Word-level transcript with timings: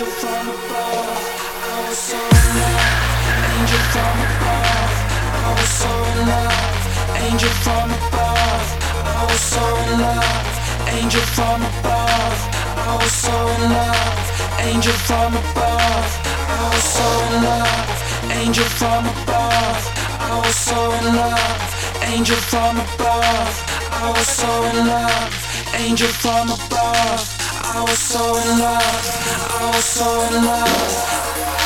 from 0.00 0.48
above. 0.48 1.20
I 1.68 1.84
was 1.86 1.98
so 1.98 2.16
in 2.16 2.48
love. 2.56 3.12
Angel 3.52 3.82
from 3.92 4.16
above. 4.24 4.94
I 5.36 5.52
was 5.52 5.68
so 5.68 5.92
in 6.12 6.20
love. 6.32 6.80
Angel 7.20 7.52
from 7.60 7.90
above. 7.92 8.68
I 9.04 9.20
was 9.28 9.40
so 9.52 9.64
in 9.84 10.00
love. 10.00 10.48
Angel 10.96 11.20
from 11.36 11.60
above. 11.60 12.40
I 12.72 12.96
was 12.96 13.12
so 13.12 13.36
in 13.52 13.62
love. 13.68 14.24
Angel 14.64 14.96
from 15.04 15.36
above. 15.36 16.10
I 16.48 16.70
was 16.72 16.84
so 16.96 17.08
in 17.28 17.44
love. 17.44 18.32
Angel 18.32 18.64
from 18.64 19.04
above. 19.04 19.82
I 20.24 20.40
was 20.40 20.56
so 20.56 20.80
in 21.00 21.04
love. 21.20 21.68
Angel 22.08 22.40
from 22.48 22.80
above. 22.80 23.54
I 23.92 24.08
was 24.16 24.28
so 24.40 24.50
in 24.72 24.86
love. 24.88 25.34
Angel 25.76 26.08
from 26.08 26.48
above. 26.48 27.41
I 27.74 27.80
was 27.80 27.98
so 27.98 28.20
in 28.36 28.58
love. 28.58 28.82
I 28.82 29.70
was 29.74 29.84
so 29.84 30.20
in 30.26 30.44
love. 30.44 31.61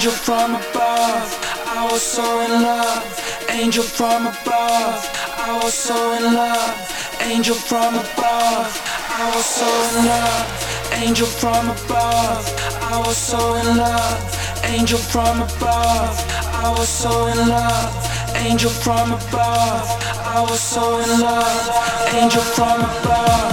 Angel 0.00 0.12
from 0.12 0.54
above. 0.54 1.28
I 1.66 1.86
was 1.92 2.00
so 2.00 2.40
in 2.40 2.62
love. 2.62 3.04
Angel 3.50 3.84
from 3.84 4.28
above. 4.28 5.04
I 5.36 5.60
was 5.62 5.74
so 5.74 6.14
in 6.14 6.32
love. 6.32 7.20
Angel 7.20 7.54
from 7.54 7.96
above. 7.96 8.72
I 9.10 9.30
was 9.36 9.44
so 9.44 9.68
in 9.90 10.06
love. 10.06 10.92
Angel 10.94 11.26
from 11.26 11.68
above. 11.68 12.48
I 12.80 12.96
was 13.04 13.18
so 13.18 13.56
in 13.56 13.76
love. 13.76 14.64
Angel 14.64 14.96
from 14.96 15.42
above. 15.42 16.16
I 16.48 16.74
was 16.78 16.88
so 16.88 17.26
in 17.26 17.48
love. 17.48 18.36
Angel 18.36 18.70
from 18.70 19.12
above. 19.12 19.84
I 20.24 20.40
was 20.48 20.60
so 20.60 20.98
in 21.00 21.20
love. 21.20 22.14
Angel 22.14 22.40
from 22.40 22.80
above. 22.80 23.49